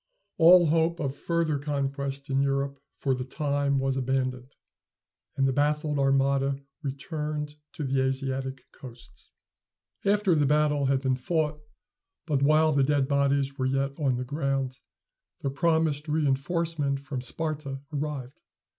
[0.39, 4.51] All hope of further conquest in Europe for the time was abandoned,
[5.37, 9.31] and the baffled armada returned to the Asiatic coasts.
[10.03, 11.59] After the battle had been fought,
[12.25, 14.79] but while the dead bodies were yet on the ground,
[15.41, 18.39] the promised reënforcement from Sparta arrived.